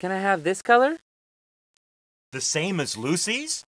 [0.00, 0.96] Can I have this color?
[2.32, 3.64] The same as Lucy's?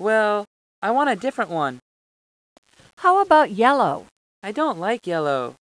[0.00, 0.46] Well,
[0.80, 1.80] I want a different one.
[2.98, 4.06] How about yellow?
[4.42, 5.56] I don't like yellow.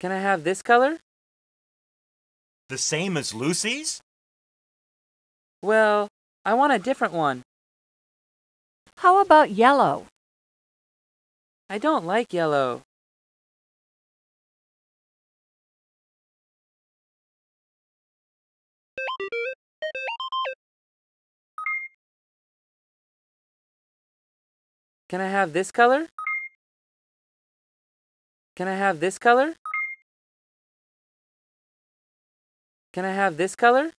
[0.00, 0.98] Can I have this color?
[2.70, 4.00] The same as Lucy's?
[5.62, 6.08] Well,
[6.44, 7.42] I want a different one.
[8.98, 10.06] How about yellow?
[11.70, 12.82] I don't like yellow.
[25.08, 26.08] Can I have this color?
[28.56, 29.54] Can I have this color?
[32.92, 33.92] Can I have this color?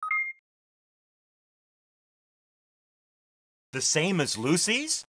[3.72, 5.04] The same as Lucy's?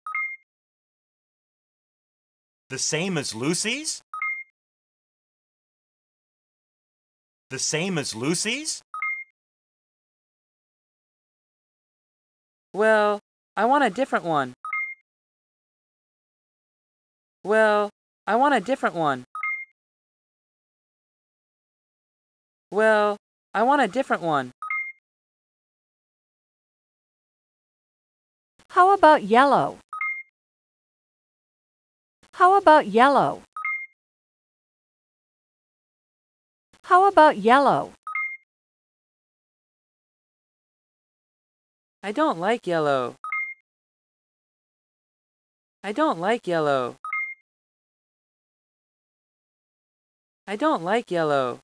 [2.70, 4.02] The same as Lucy's?
[7.50, 8.82] The same as Lucy's?
[12.74, 13.20] Well,
[13.56, 14.54] I want a different one.
[17.44, 17.90] Well,
[18.26, 19.24] I want a different one.
[22.72, 23.16] Well,
[23.54, 24.50] I want a different one.
[28.70, 29.78] How about yellow?
[32.34, 33.42] How about yellow?
[36.84, 37.92] How about yellow?
[42.02, 43.16] I don't like yellow.
[45.82, 46.96] I don't like yellow.
[50.46, 51.60] I don't like yellow.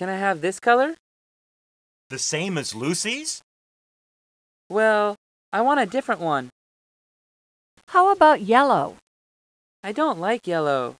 [0.00, 0.94] Can I have this color?
[2.08, 3.42] The same as Lucy's?
[4.70, 5.14] Well,
[5.52, 6.48] I want a different one.
[7.88, 8.96] How about yellow?
[9.84, 10.96] I don't like yellow.